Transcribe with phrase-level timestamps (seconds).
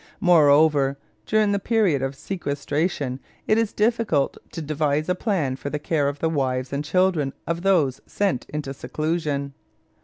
[0.19, 0.97] Moreover,
[1.27, 6.07] during the period of sequestration it is difficult to devise a plan for the care
[6.09, 9.53] of the wives and children of those sent into seclusion.